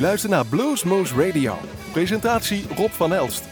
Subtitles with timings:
[0.00, 1.58] U luistert naar Bluesmoose Radio.
[1.92, 3.44] Presentatie Rob van Elst.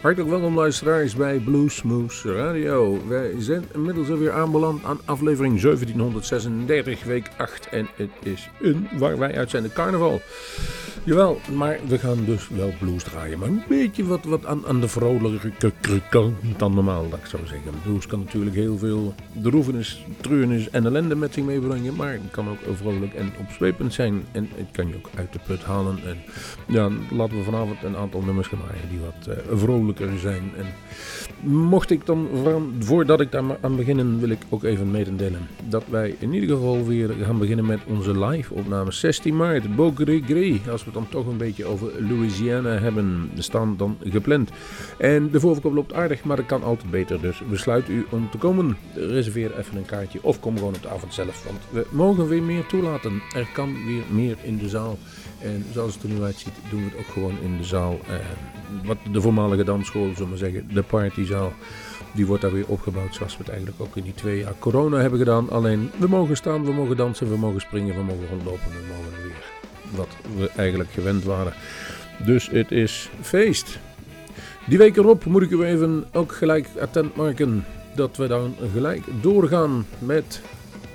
[0.00, 3.06] Hartelijk welkom luisteraars bij Bluesmoose Radio.
[3.08, 7.68] Wij zijn inmiddels alweer aanbeland aan aflevering 1736, week 8.
[7.68, 10.20] En het is een waar wij uitzenden carnaval.
[11.06, 13.38] Jawel, maar we gaan dus wel blues draaien.
[13.38, 15.52] Maar een beetje wat, wat aan, aan de vrolijke
[16.10, 17.72] kant dan normaal, dat ik zou zeggen.
[17.82, 21.94] Blues kan natuurlijk heel veel droevenis, treurnis en ellende met zich meebrengen.
[21.94, 24.24] Maar het kan ook vrolijk en opzwepend zijn.
[24.32, 25.98] En het kan je ook uit de put halen.
[26.06, 26.16] En
[26.66, 30.50] ja, laten we vanavond een aantal nummers gaan draaien die wat uh, vrolijker zijn.
[30.56, 30.66] En
[31.50, 32.28] mocht ik dan,
[32.78, 35.48] voordat ik daar aan beginnen, wil ik ook even mededelen.
[35.68, 39.76] Dat wij in ieder geval weer gaan beginnen met onze live opname 16 maart.
[39.76, 44.50] Beaugré als we dan toch een beetje over Louisiana hebben staan dan gepland.
[44.98, 47.20] En de voorverkoop loopt aardig, maar dat kan altijd beter.
[47.20, 48.76] Dus besluit u om te komen.
[48.94, 51.44] Reserveer even een kaartje of kom gewoon op de avond zelf.
[51.44, 53.22] Want we mogen weer meer toelaten.
[53.34, 54.98] Er kan weer meer in de zaal.
[55.42, 57.98] En zoals het er nu uitziet, doen we het ook gewoon in de zaal.
[58.08, 58.14] Eh,
[58.84, 61.52] wat de voormalige dansschool, zullen we zeggen, de partyzaal.
[62.12, 64.98] Die wordt daar weer opgebouwd zoals we het eigenlijk ook in die twee jaar corona
[64.98, 65.50] hebben gedaan.
[65.50, 69.22] Alleen we mogen staan, we mogen dansen, we mogen springen, we mogen rondlopen, we mogen
[69.22, 69.55] weer
[69.94, 71.52] wat we eigenlijk gewend waren.
[72.24, 73.78] Dus het is feest.
[74.66, 79.04] Die week erop moet ik u even ook gelijk attent maken dat we dan gelijk
[79.20, 80.40] doorgaan met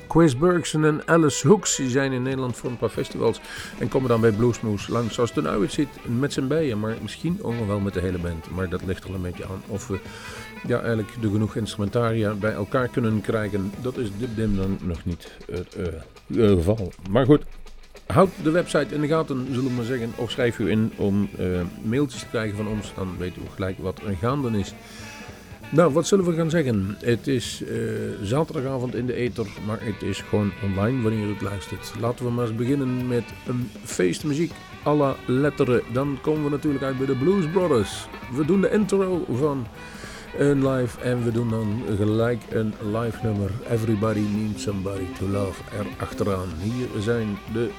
[0.08, 1.76] Chris Bergson en Alice Hooks.
[1.76, 3.42] Die zijn in Nederland voor een paar festivals
[3.80, 6.80] en komen dan bij Bluesmoose langs zoals het nu uitziet met z'n bijen.
[6.80, 8.52] Maar misschien ook wel met de hele band.
[8.52, 10.00] Maar dat ligt er een beetje aan of we
[10.68, 13.72] ja, eigenlijk de genoeg instrumentaria bij elkaar kunnen krijgen.
[13.82, 15.78] Dat is dit dim dan nog niet het
[16.28, 16.92] uh, geval.
[17.10, 17.44] Maar goed,
[18.12, 20.12] Houd de website in de gaten, zullen we maar zeggen.
[20.16, 22.94] Of schrijf u in om uh, mailtjes te krijgen van ons.
[22.96, 24.74] Dan weten we gelijk wat er gaande is.
[25.70, 26.98] Nou, wat zullen we gaan zeggen?
[27.00, 27.70] Het is uh,
[28.22, 31.94] zaterdagavond in de ether, maar het is gewoon online wanneer u het luistert.
[32.00, 34.52] Laten we maar eens beginnen met een feestmuziek
[34.86, 35.82] à la letteren.
[35.94, 38.08] Dan komen we natuurlijk uit bij de Blues Brothers.
[38.36, 39.68] We doen de intro van
[40.38, 43.52] een live en we doen dan gelijk een live nummer.
[43.70, 46.48] Everybody needs somebody to love er achteraan.
[46.62, 47.70] Hier zijn de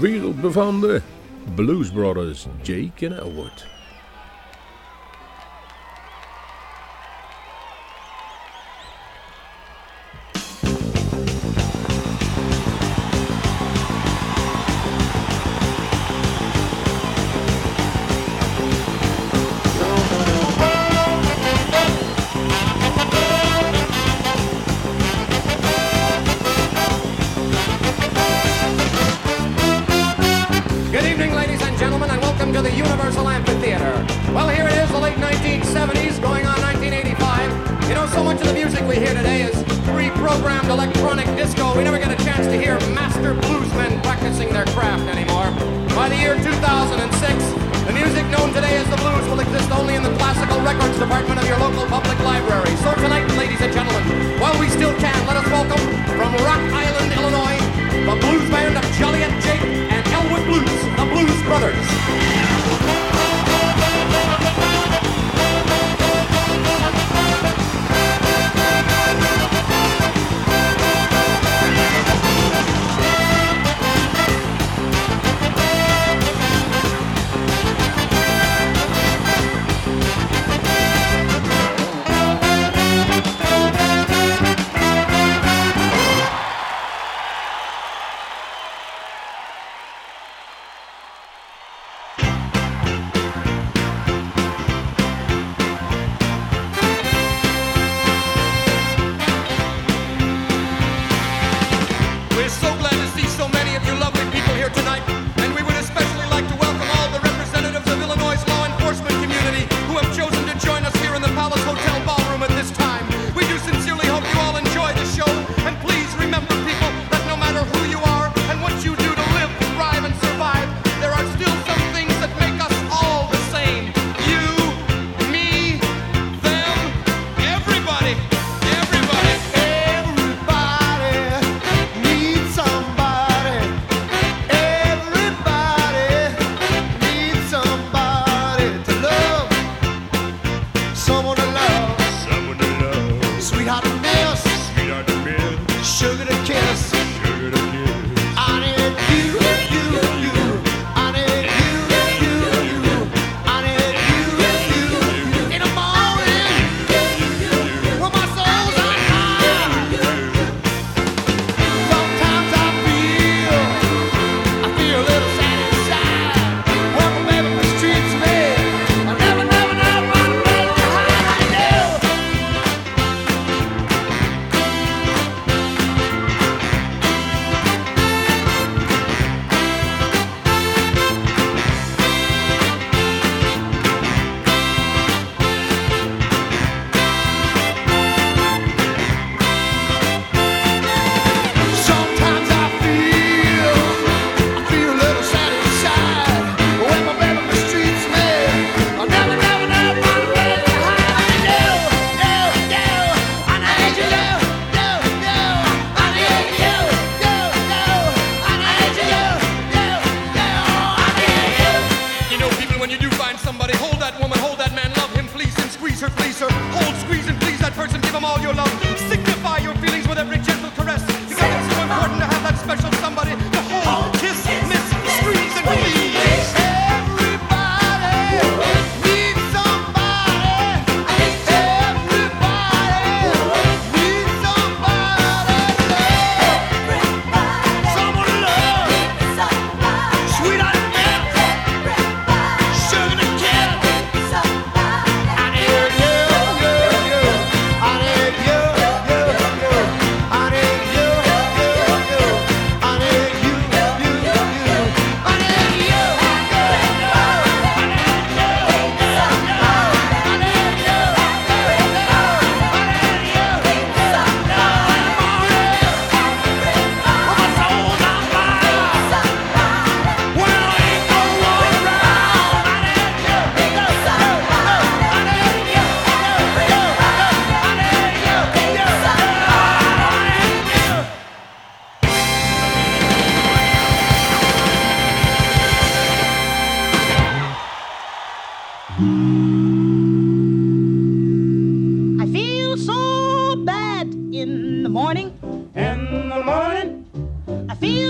[0.00, 1.02] wereldbefaamde
[1.54, 3.73] Blues Brothers, Jake en Elwood.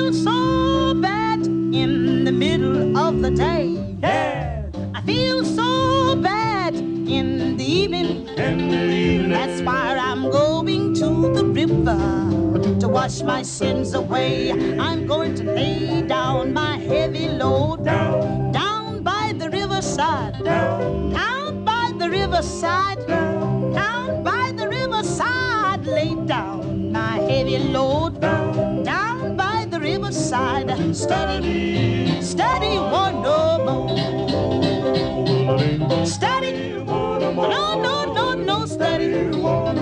[0.05, 3.97] feel so bad in the middle of the day.
[4.03, 4.67] Yeah.
[4.95, 8.29] I feel so bad in the evening.
[8.37, 9.31] In the evening.
[9.31, 14.53] That's why I'm going to the river to wash my sins away.
[14.79, 20.35] I'm going to lay down my heavy load down, down by the riverside.
[20.45, 23.07] Down, down by the riverside.
[23.07, 25.87] Down, down by the riverside.
[25.87, 28.24] Lay down my heavy load
[30.35, 30.95] riverside.
[30.95, 33.97] Steady, steady, one no more.
[36.07, 39.09] Steady, no, no, no, no, steady.
[39.09, 39.73] No,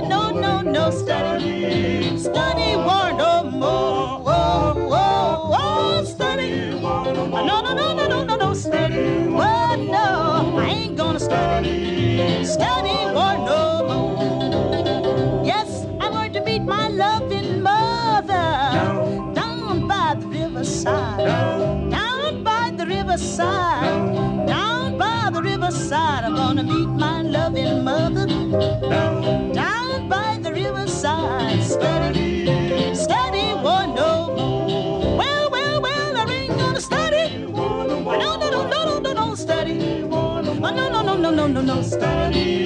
[0.00, 2.18] no, no, no, steady.
[2.18, 4.20] Steady, one no more.
[4.20, 6.80] Whoa, whoa, whoa, steady.
[6.80, 9.28] No, no, no, no, no, no, no, steady.
[9.28, 12.44] Whoa, no, I ain't gonna steady.
[12.44, 13.75] Steady, one no more.
[23.36, 24.46] Riverside.
[24.46, 26.24] Down by the riverside.
[26.24, 28.26] I'm gonna meet my loving mother
[29.52, 31.62] down by the riverside.
[31.62, 34.34] Steady, steady, one no.
[35.18, 37.46] Well, well, well, I ain't gonna study.
[37.46, 37.86] No,
[38.36, 40.02] no, no, no, no, no, study.
[40.10, 42.65] Oh, no, no, no, no, no, no, no, study.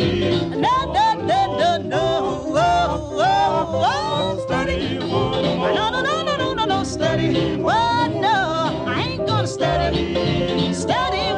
[9.90, 10.72] Study.
[10.74, 11.29] Study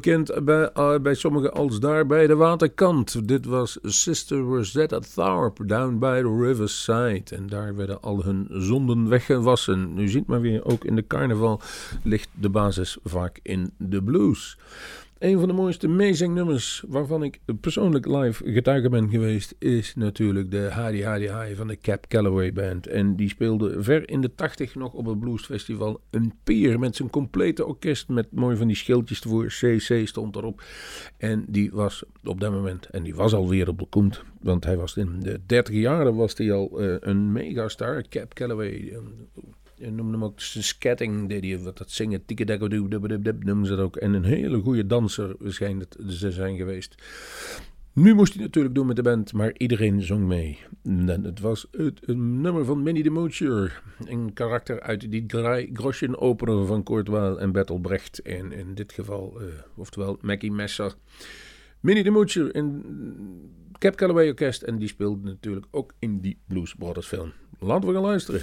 [0.00, 3.28] bekend bij, eh, bij sommigen als daar bij de waterkant.
[3.28, 7.36] Dit was Sister Rosetta Tharpe down by the riverside.
[7.36, 9.98] En daar werden al hun zonden weggewassen.
[9.98, 11.60] U ziet maar weer, ook in de carnaval
[12.02, 14.58] ligt de basis vaak in de blues.
[15.18, 20.68] Een van de mooiste meezingnummers waarvan ik persoonlijk live getuige ben geweest, is natuurlijk de
[20.70, 22.86] Hadi Hadi High van de Cap Calloway Band.
[22.86, 27.10] En die speelde ver in de tachtig nog op het bluesfestival een pier met zijn
[27.10, 29.46] complete orkest met mooi van die schildjes ervoor.
[29.46, 30.62] CC stond erop.
[31.16, 35.20] En die was op dat moment, en die was al wereldberoemd, want hij was in
[35.20, 38.98] de 30 jaren was hij al eh, een megastar, Cap Calloway.
[39.78, 43.84] Je noemde hem ook de scatting, deed hij wat dat zingen, tikkedekkedubdubdub noemen ze dat
[43.84, 43.96] ook.
[43.96, 46.94] En een hele goede danser het ze zijn geweest.
[47.92, 50.58] Nu moest hij natuurlijk doen met de band, maar iedereen zong mee.
[50.82, 53.82] En het was het, een nummer van Minnie de Moocher.
[54.04, 58.22] Een karakter uit die Drei Groschen opener van Weill en Bertolt Brecht.
[58.22, 60.94] En in dit geval, eh, oftewel Mackie Messer.
[61.80, 62.84] Minnie de Moocher in
[63.78, 64.62] Cap Calloway Orkest.
[64.62, 67.32] En die speelde natuurlijk ook in die Blues Brothers film.
[67.58, 68.42] Laten we gaan luisteren.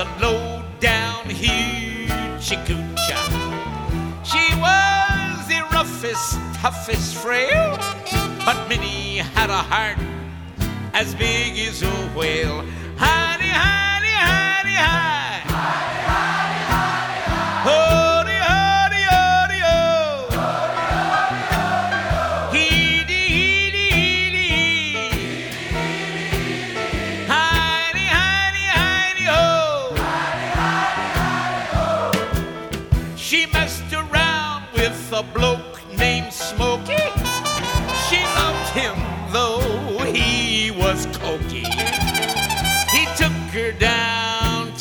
[0.00, 0.39] a low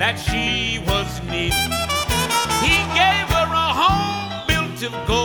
[0.00, 1.70] that she was needing.
[2.64, 5.19] He gave her a home built of gold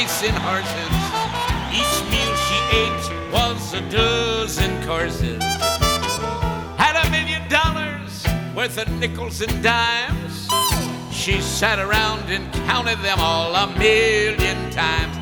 [0.00, 0.94] racing horses.
[1.80, 5.42] Each meal she ate was a dozen courses.
[6.82, 8.26] Had a million dollars
[8.56, 10.48] worth of nickels and dimes.
[11.12, 15.19] She sat around and counted them all a million times.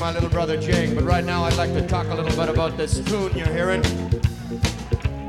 [0.00, 0.94] My little brother Jake.
[0.94, 3.82] But right now, I'd like to talk a little bit about this tune you're hearing.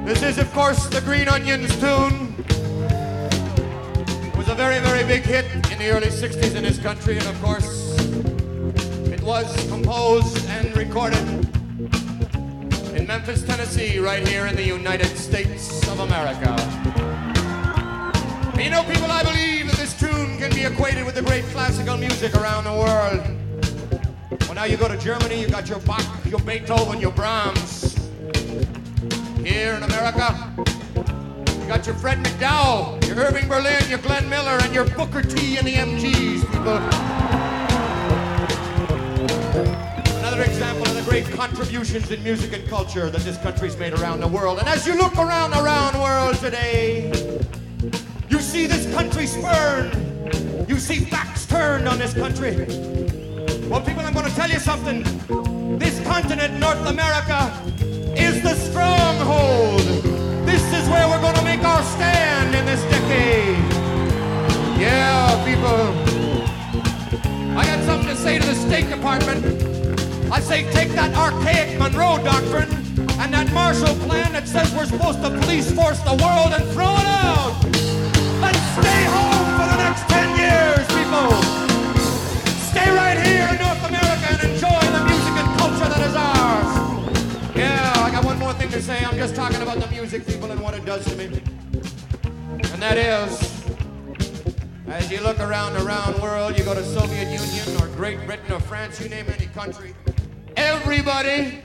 [0.06, 2.36] This is, of course, the Green Onions tune.
[4.28, 7.26] It was a very, very big hit in the early 60s in this country, and
[7.28, 7.98] of course,
[9.12, 11.28] it was composed and recorded
[12.96, 16.52] in Memphis, Tennessee, right here in the United States of America.
[18.54, 21.46] And you know, people, I believe that this tune can be equated with the great
[21.46, 23.39] classical music around the world.
[24.60, 27.96] Now you go to Germany, you got your Bach, your Beethoven, your Brahms.
[29.38, 34.76] Here in America, you got your Fred McDowell, your Irving Berlin, your Glenn Miller, and
[34.76, 36.76] your Booker T and the MGs, people.
[40.18, 44.20] Another example of the great contributions in music and culture that this country's made around
[44.20, 44.60] the world.
[44.60, 47.10] And as you look around the round world today,
[48.28, 50.68] you see this country spurned.
[50.68, 52.99] You see facts turned on this country.
[53.70, 55.04] Well, people, I'm going to tell you something.
[55.78, 57.54] This continent, North America,
[58.18, 59.82] is the stronghold.
[60.44, 63.60] This is where we're going to make our stand in this decade.
[64.82, 65.86] Yeah, people.
[67.56, 69.46] I got something to say to the State Department.
[70.32, 72.72] I say take that archaic Monroe Doctrine
[73.22, 76.90] and that Marshall Plan that says we're supposed to police force the world and throw
[76.90, 77.54] it out.
[78.42, 81.49] Let's Stay home for the next 10 years, people.
[88.80, 89.04] To say.
[89.04, 91.26] I'm just talking about the music, people, and what it does to me.
[91.26, 93.66] And that is,
[94.88, 98.54] as you look around the round world, you go to Soviet Union or Great Britain
[98.54, 99.94] or France, you name any country,
[100.56, 101.62] everybody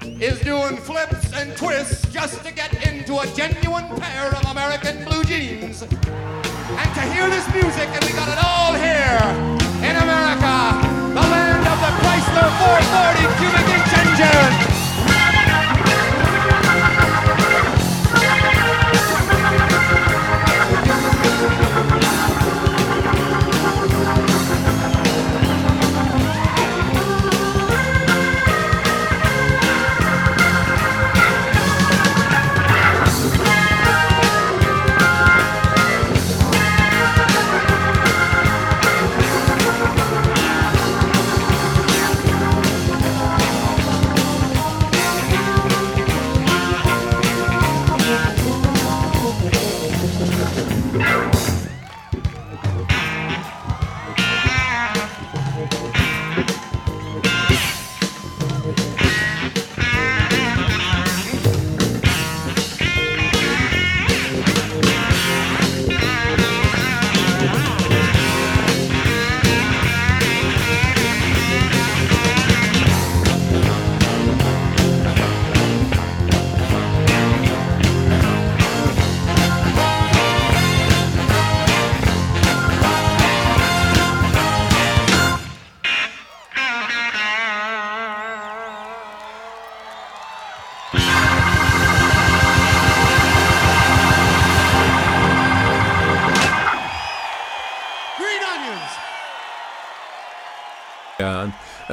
[0.00, 5.24] is doing flips and twists just to get into a genuine pair of American blue
[5.24, 5.82] jeans.
[5.82, 9.20] And to hear this music, and we got it all here
[9.86, 10.93] in America,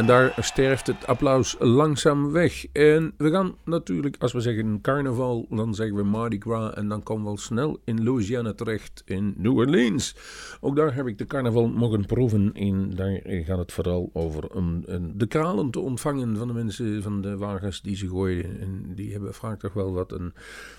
[0.01, 2.65] en, daar sterft het applaus langzaam weg.
[2.71, 6.73] En we gaan natuurlijk, als we zeggen carnaval, dan zeggen we Mardi Gras.
[6.73, 10.15] En dan komen we al snel in Louisiana terecht, in New Orleans.
[10.59, 12.53] Ook daar heb ik de carnaval mogen proeven.
[12.53, 17.21] En daar gaat het vooral over een- de kralen te ontvangen van de mensen, van
[17.21, 18.59] de wagens die ze gooien.
[18.59, 20.33] En die hebben vaak toch wel wat een,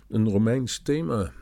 [0.08, 1.32] een Romeins thema.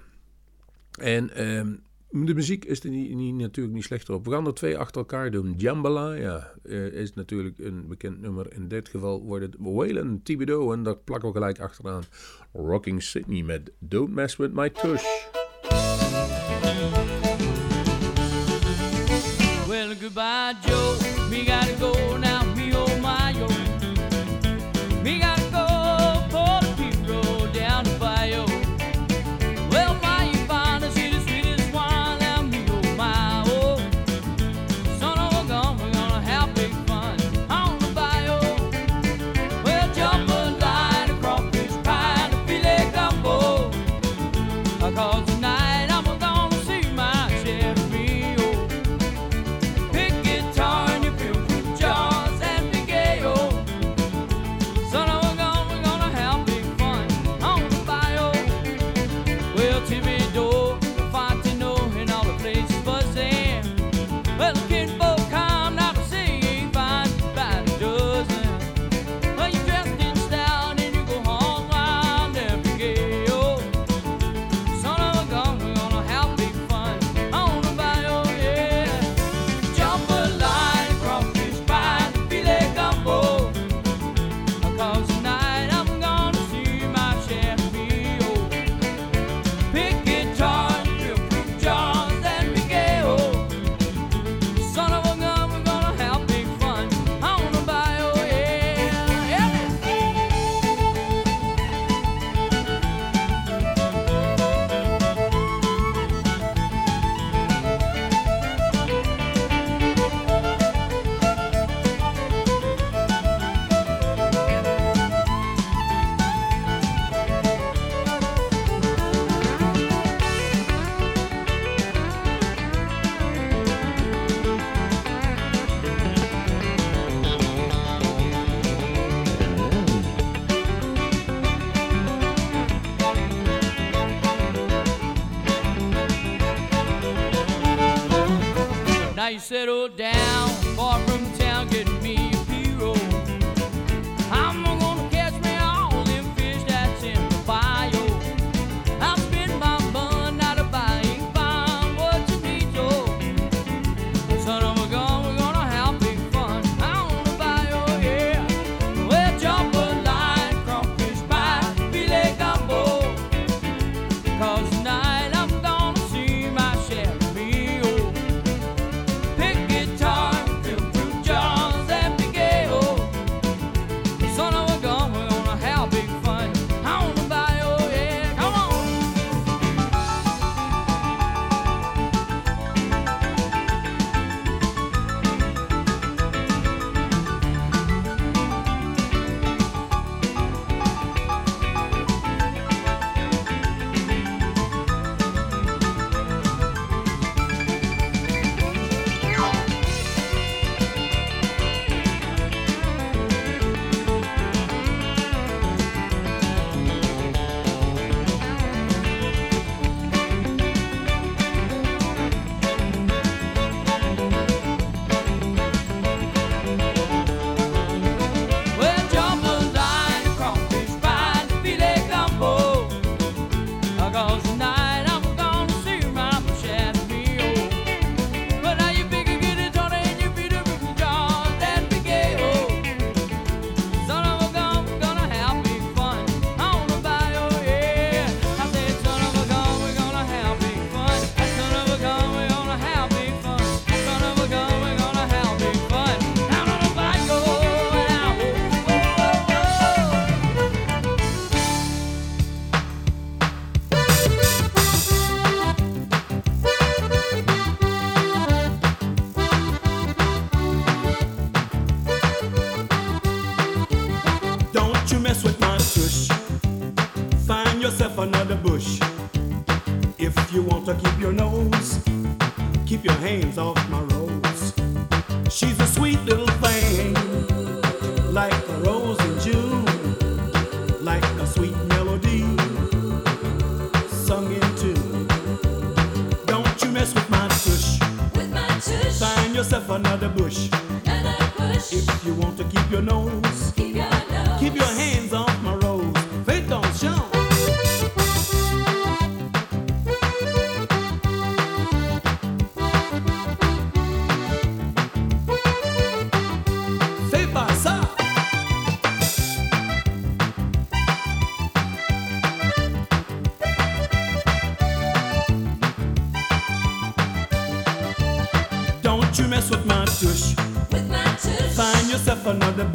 [0.98, 1.72] En ehm,
[2.10, 4.24] de muziek is er niet, niet, natuurlijk niet slechter op.
[4.24, 5.54] We gaan er twee achter elkaar doen.
[5.56, 8.52] Jambalaya eh, is natuurlijk een bekend nummer.
[8.52, 10.72] In dit geval wordt het Waylon Thibodeau.
[10.72, 12.02] En daar plakken we gelijk achteraan.
[12.52, 15.04] Rocking Sydney met Don't Mess With My Tush.
[19.68, 20.69] Well, goodbye,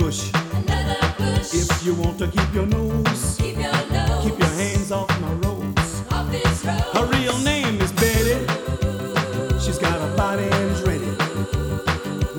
[0.05, 0.31] bush.
[0.53, 1.53] Another bush.
[1.53, 4.23] If you want to keep your nose, keep your, nose.
[4.23, 5.93] Keep your hands off my rose.
[6.11, 6.91] Off this rose.
[6.95, 8.37] Her real name is Betty.
[8.85, 9.59] Ooh.
[9.59, 11.11] She's got a body and is ready.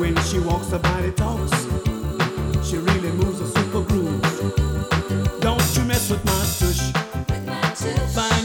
[0.00, 1.57] When she walks, her body talks.
[2.68, 4.22] She really moves a super groove.
[5.40, 6.83] Don't you mess with my tush.
[7.29, 8.14] With my tush.
[8.14, 8.36] Bye.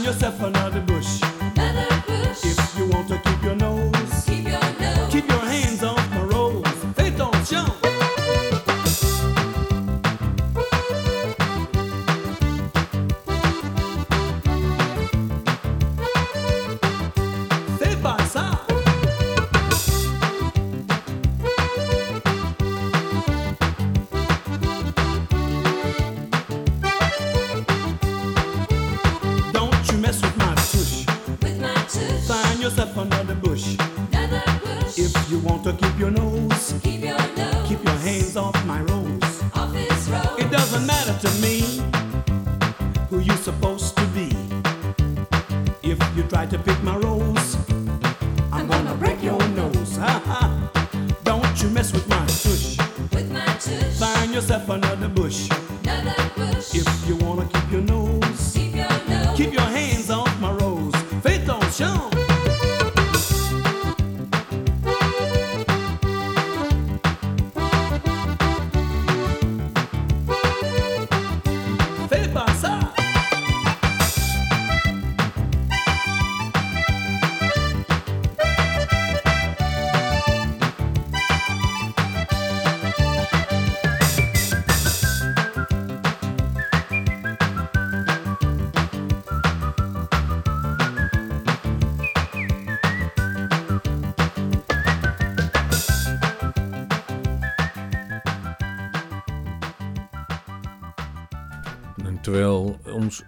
[102.32, 103.24] terwijl ons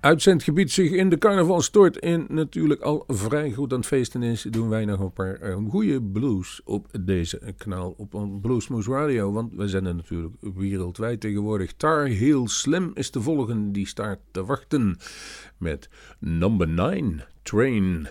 [0.00, 4.42] uitzendgebied zich in de carnaval stort en natuurlijk al vrij goed aan het feesten is,
[4.42, 9.32] doen wij nog een paar eh, goede blues op deze kanaal, op Bluesmoes Radio.
[9.32, 11.72] Want wij zijn er natuurlijk wereldwijd tegenwoordig.
[11.72, 13.72] Tar Heel Slim is te volgen.
[13.72, 14.96] die staat te wachten
[15.56, 18.08] met Number 9 Train.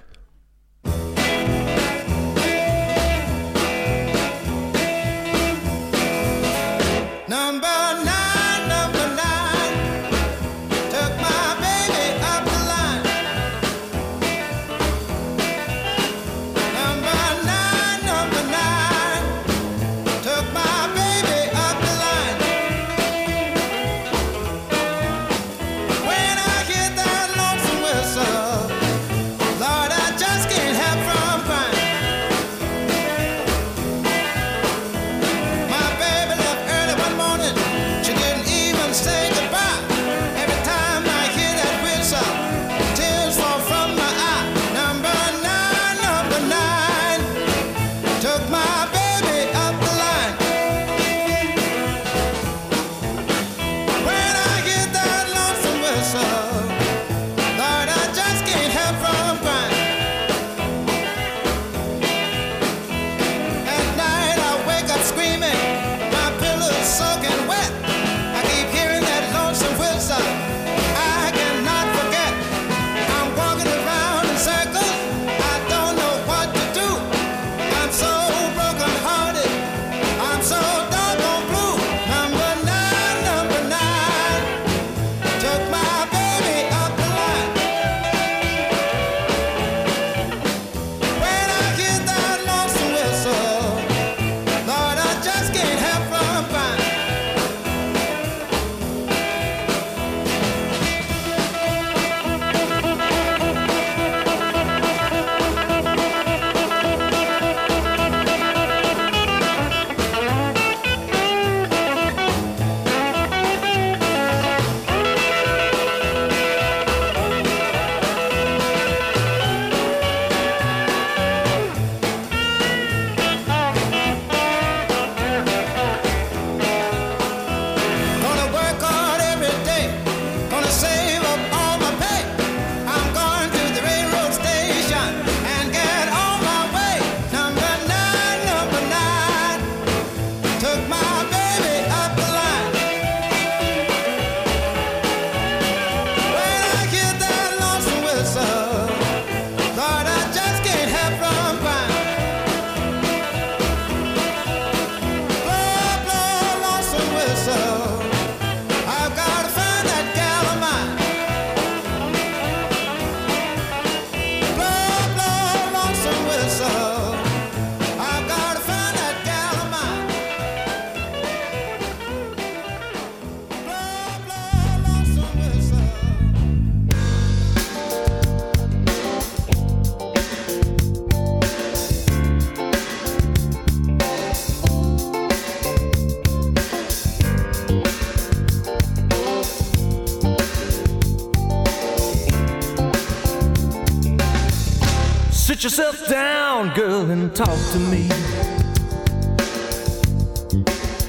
[195.68, 198.08] Yourself down, girl, and talk to me.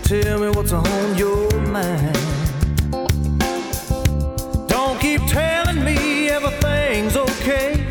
[0.02, 2.18] Tell me what's on your mind.
[4.66, 7.86] Don't keep telling me everything's okay.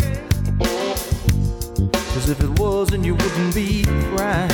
[2.11, 3.85] Cause if it wasn't, you wouldn't be
[4.17, 4.51] crying.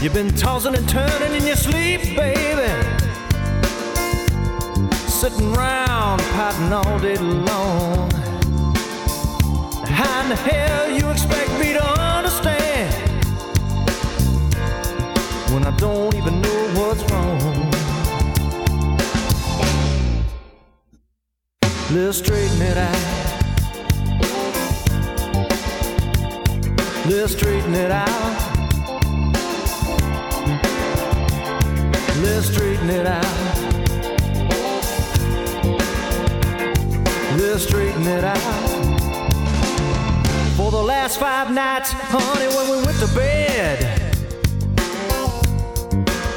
[0.00, 2.72] You've been tossing and turning in your sleep, baby.
[5.06, 8.23] Sitting round potting all day long.
[9.94, 12.92] How in the hell you expect me to understand
[15.52, 17.70] when I don't even know what's wrong?
[21.92, 23.14] Let's straighten it out.
[27.06, 28.34] Let's straighten it out.
[32.20, 33.24] Let's straighten it out.
[37.38, 38.73] Let's straighten it out.
[40.74, 43.78] The last five nights, honey, when we went to bed,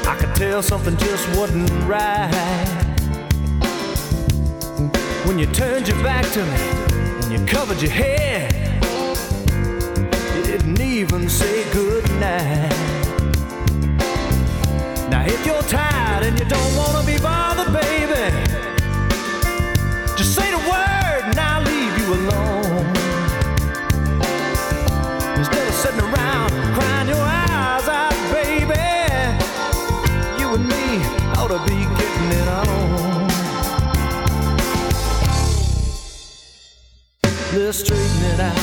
[0.06, 2.30] I could tell something just wasn't right.
[5.26, 6.60] When you turned your back to me
[7.24, 8.54] and you covered your head,
[10.36, 12.70] you didn't even say goodnight.
[15.10, 17.37] Now, if you're tired and you don't wanna be bothered,
[31.66, 33.28] be getting it on.
[37.54, 38.56] Let's straighten it out.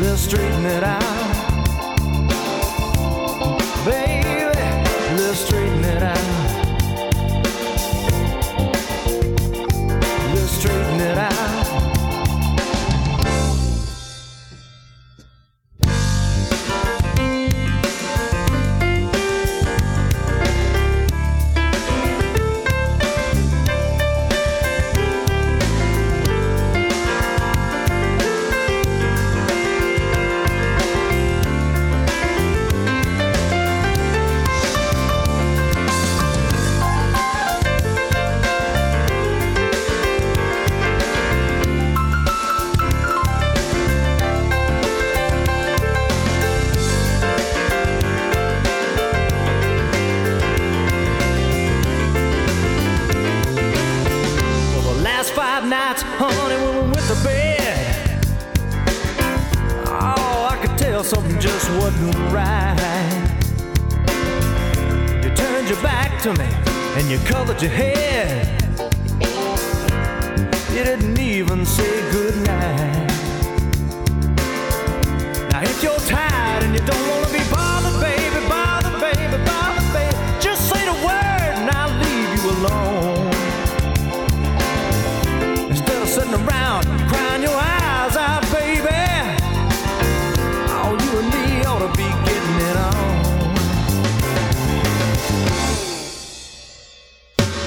[0.00, 1.23] Let's straighten it out.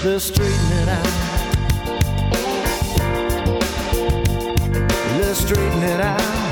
[0.04, 1.02] the street that I,
[5.18, 6.47] the street that out.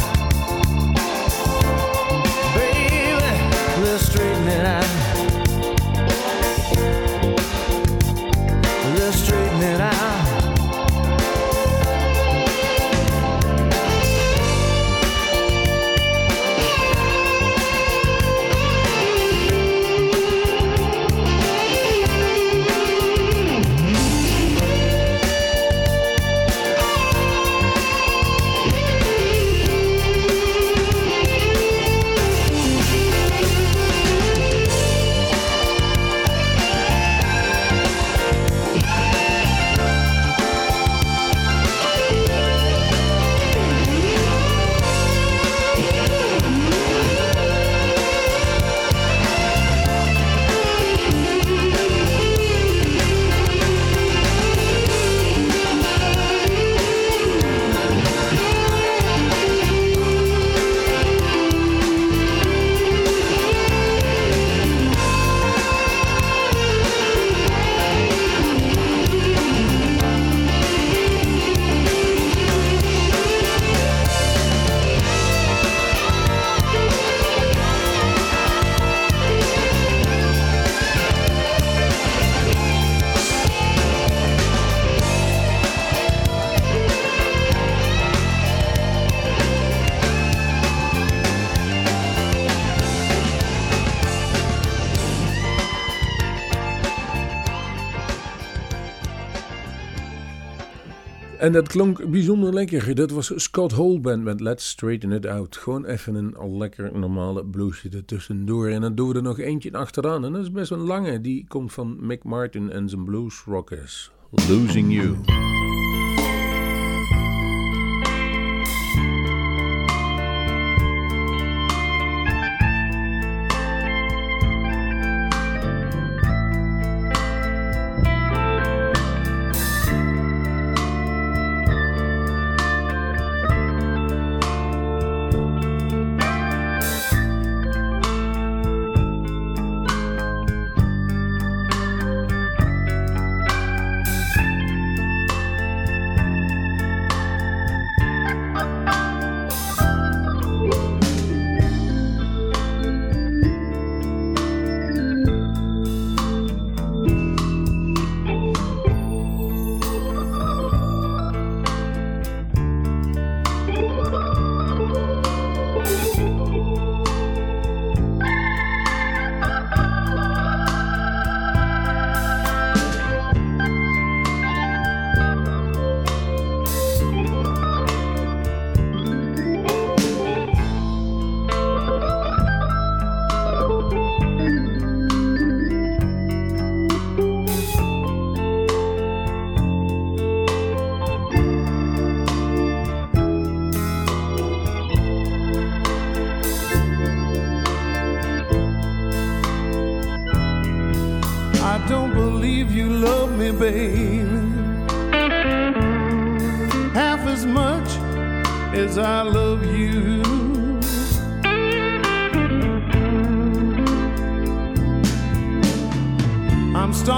[101.46, 102.96] En dat klonk bijzonder lekker.
[102.96, 105.58] Dat was Scott Hall Band met Let's Straighten It Out.
[105.58, 108.68] Gewoon even een lekker normale bluesje ertussendoor.
[108.68, 110.26] En dan doen we er nog eentje achteraan.
[110.26, 111.22] En dat is best een lange.
[111.22, 114.12] Die komt van Mick Martin en zijn Blues Rockers.
[114.32, 115.16] Losing You.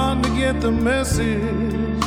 [0.10, 2.00] I'm to get the message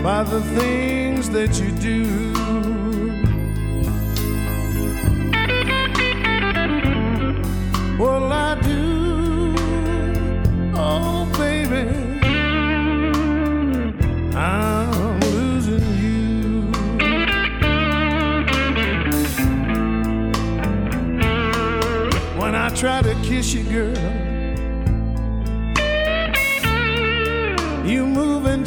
[0.00, 2.32] by the things that you do.
[7.98, 9.54] Well, I do.
[10.76, 11.88] Oh, baby.
[14.36, 16.62] I'm losing you.
[22.40, 24.11] When I try to kiss you, girl,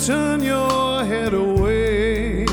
[0.06, 2.45] turn your head away.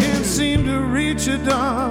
[0.00, 1.83] Can't seem to reach you down.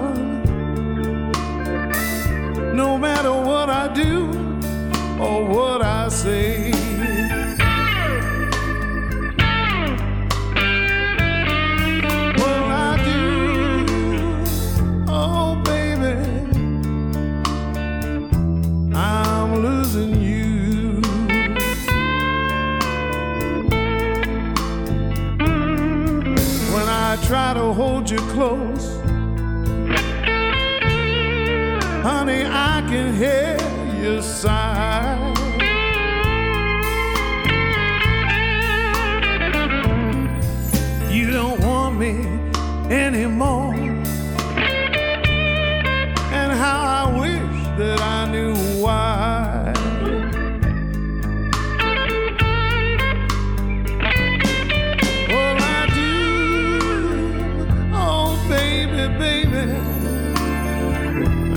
[59.09, 59.63] Baby.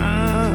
[0.03, 0.46] I'm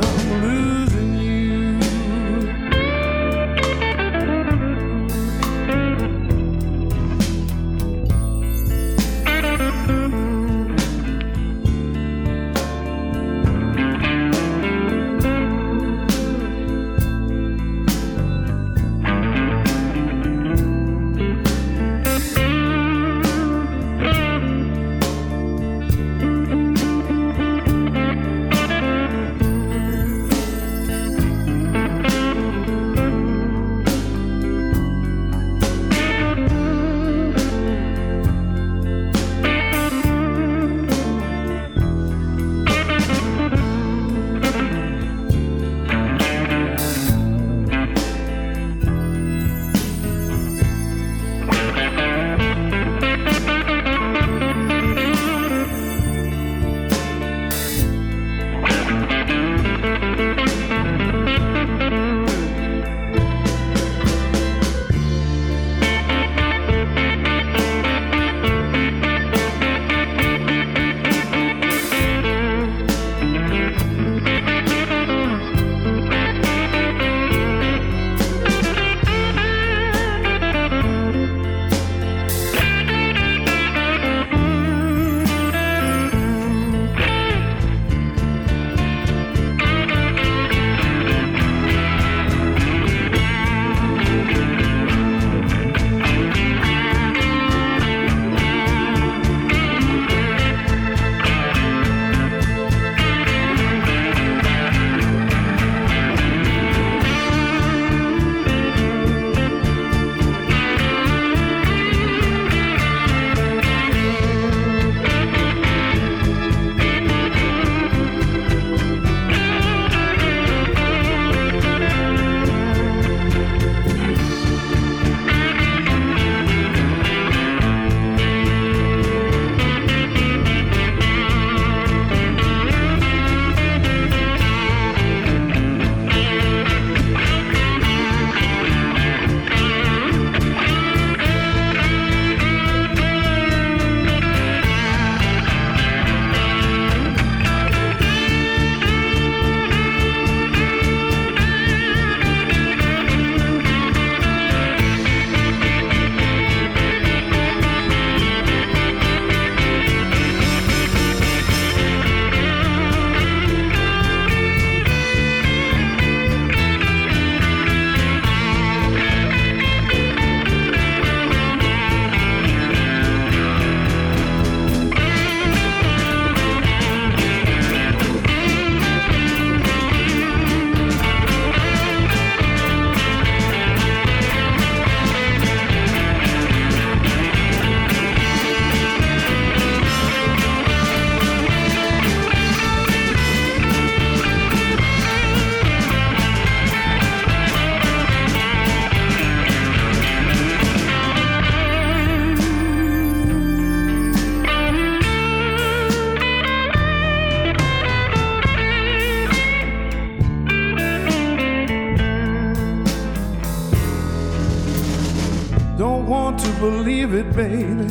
[216.61, 217.87] believe it, baby.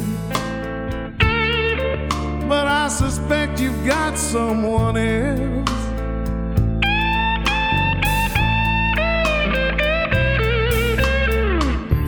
[2.48, 5.70] But I suspect you've got someone else.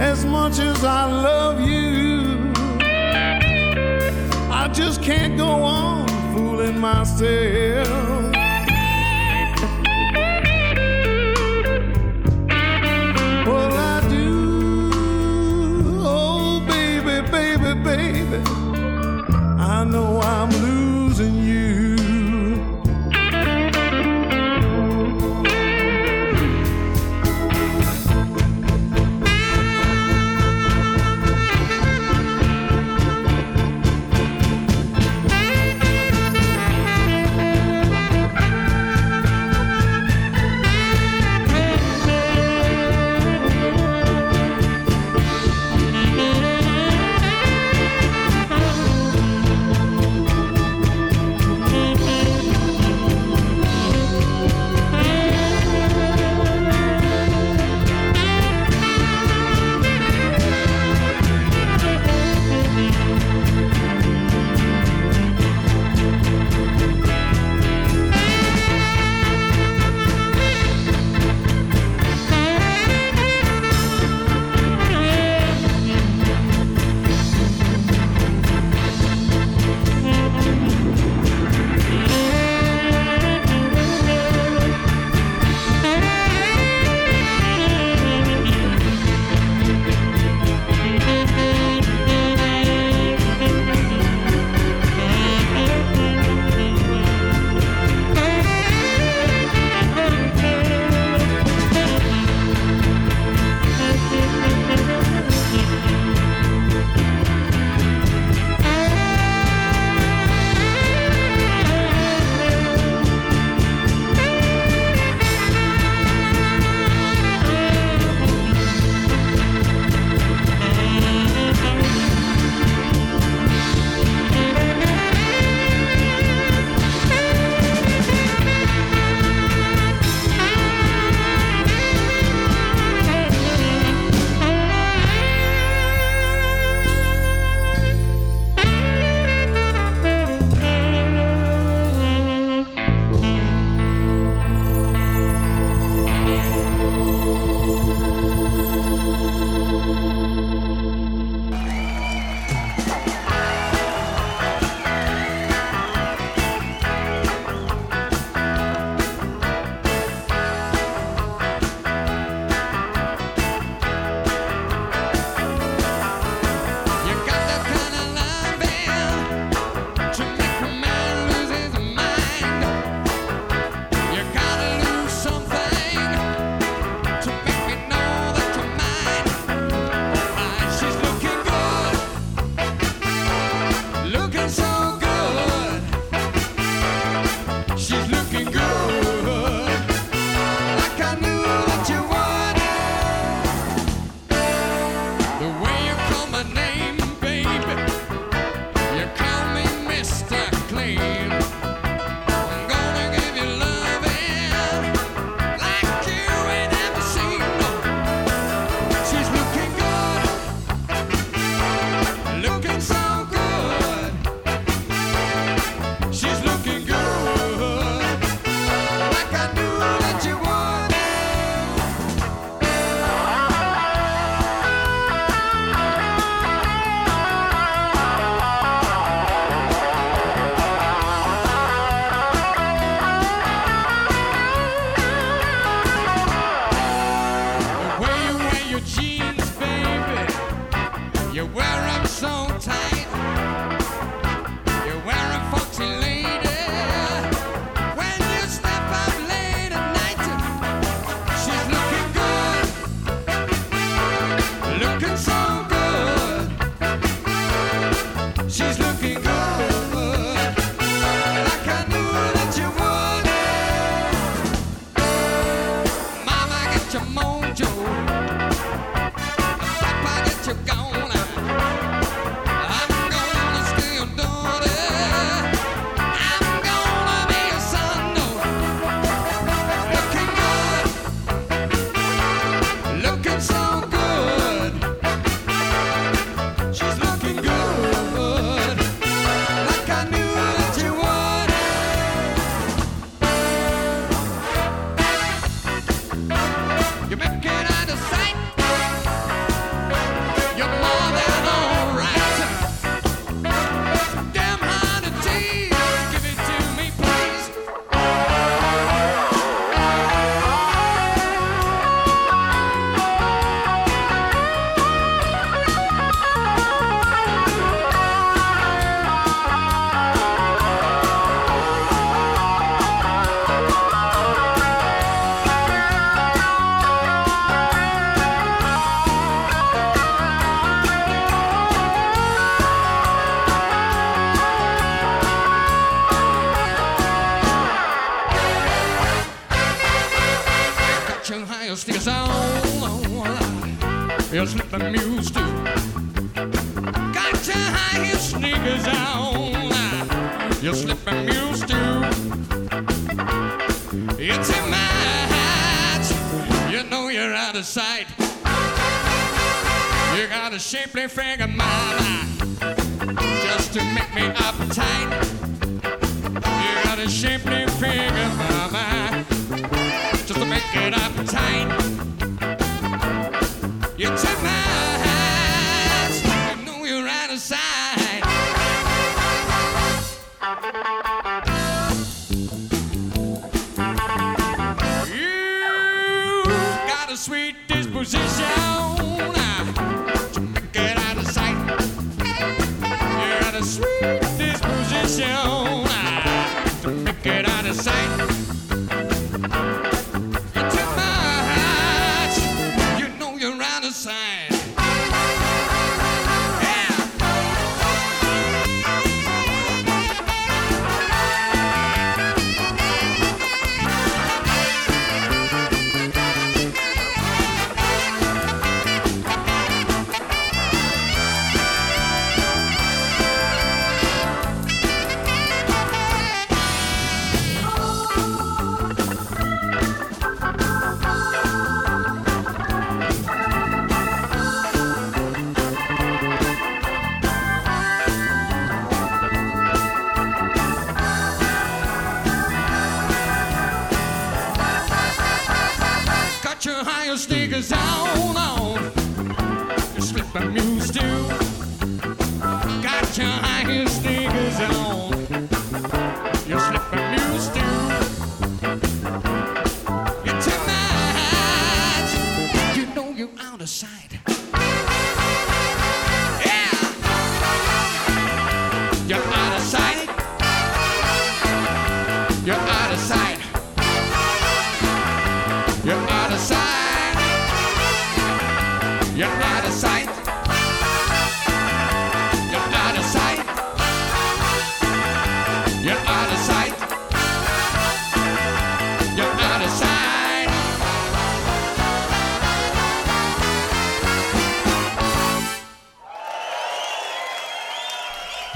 [0.01, 2.53] As much as I love you,
[4.51, 8.32] I just can't go on fooling myself.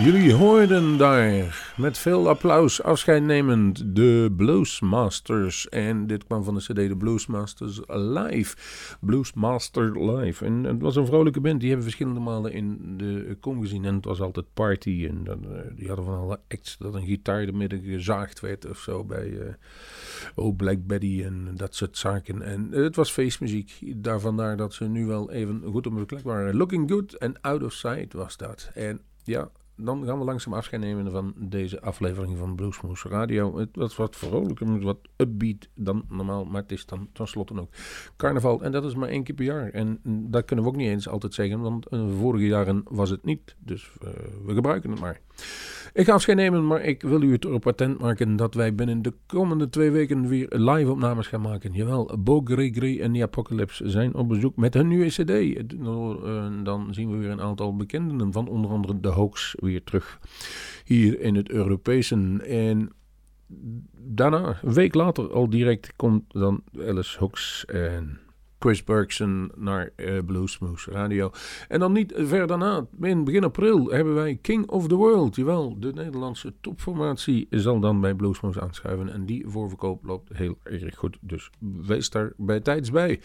[0.07, 5.69] Jullie hoorden daar met veel applaus afscheid nemend de Bluesmasters.
[5.69, 8.57] En dit kwam van de CD de Bluesmasters Live.
[9.01, 10.45] Bluesmaster Live.
[10.45, 11.59] En het was een vrolijke band.
[11.61, 13.85] Die hebben verschillende malen in de kom gezien.
[13.85, 15.07] En het was altijd party.
[15.09, 18.69] En dan, eh, die hadden van alle acts dat een gitaar er midden gezaagd werd
[18.69, 19.55] of zo bij eh
[20.35, 22.43] Oh Black Betty en dat soort zaken.
[22.43, 23.73] En eh, het was feestmuziek.
[23.97, 26.57] Daar vandaar dat ze nu wel even goed op hun plek waren.
[26.57, 28.71] Looking Good and Out of Sight was dat.
[28.75, 33.59] En ja, dan gaan we langzaam afscheid nemen van deze aflevering van Bluesmoose Radio.
[33.59, 37.72] Het was wat vrolijker, wat upbeat dan normaal, maar het is dan tenslotte ook
[38.16, 38.62] carnaval.
[38.62, 39.70] En dat is maar één keer per jaar.
[39.70, 43.24] En dat kunnen we ook niet eens altijd zeggen, want uh, vorige jaren was het
[43.24, 43.57] niet.
[43.59, 44.09] Dus uh,
[44.45, 45.20] we gebruiken het maar.
[45.97, 49.03] Ik ga afscheid nemen, maar ik wil u het erop attent maken dat wij binnen
[49.03, 51.72] de komende twee weken weer live opnames gaan maken.
[51.72, 55.30] Jawel, Bo Gregory en The Apocalypse zijn op bezoek met hun nieuwe cd.
[55.30, 60.18] Uh, dan zien we weer een aantal bekenden van onder andere de Hoax weer terug
[60.84, 62.14] hier in het Europese.
[62.47, 62.93] En
[63.93, 68.20] daarna, een week later al direct, komt dan Alice Hoax en
[68.67, 71.31] Chris Bergson naar uh, Bluesmoose Radio.
[71.69, 75.37] En dan niet ver daarna, in begin april, hebben wij King of the World.
[75.37, 79.12] Jawel, de Nederlandse topformatie zal dan bij Bluesmoose aanschuiven.
[79.12, 81.19] En die voorverkoop loopt heel erg goed.
[81.21, 81.51] Dus
[81.87, 83.21] wees daar bij tijds bij.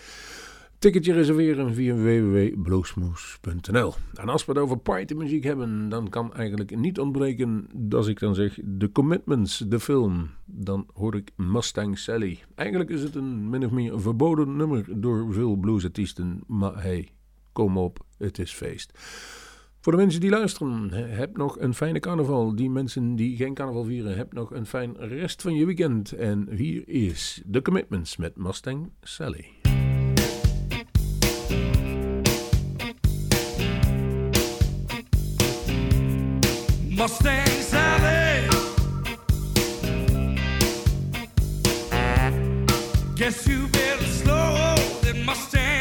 [0.82, 3.94] Ticketje reserveren via www.bluesmoose.nl.
[4.14, 8.36] En als we het over partymuziek hebben, dan kan eigenlijk niet ontbreken, als ik dan
[8.36, 10.30] zeg, The Commitments, de film.
[10.46, 12.40] Dan hoor ik Mustang Sally.
[12.56, 17.10] Eigenlijk is het een min of meer verboden nummer door veel bluesartiesten, maar hey,
[17.52, 19.00] kom op, het is feest.
[19.80, 22.56] Voor de mensen die luisteren, heb nog een fijne carnaval.
[22.56, 26.12] Die mensen die geen carnaval vieren, heb nog een fijn rest van je weekend.
[26.12, 29.61] En hier is The Commitments met Mustang Sally.
[37.02, 38.48] Mustang Sally.
[43.16, 45.81] Guess you better slow that Mustang